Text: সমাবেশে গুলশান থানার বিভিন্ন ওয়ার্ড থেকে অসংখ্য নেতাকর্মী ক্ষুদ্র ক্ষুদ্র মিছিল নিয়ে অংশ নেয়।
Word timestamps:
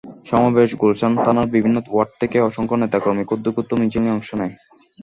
সমাবেশে 0.25 0.75
গুলশান 0.81 1.13
থানার 1.17 1.47
বিভিন্ন 1.55 1.77
ওয়ার্ড 1.85 2.11
থেকে 2.21 2.37
অসংখ্য 2.47 2.75
নেতাকর্মী 2.77 3.23
ক্ষুদ্র 3.25 3.47
ক্ষুদ্র 3.55 3.73
মিছিল 3.81 4.01
নিয়ে 4.03 4.15
অংশ 4.17 4.29
নেয়। 4.39 4.53